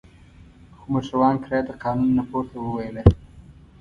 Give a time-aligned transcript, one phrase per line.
[0.77, 3.03] خو موټروان کرایه د قانون نه پورته وویله.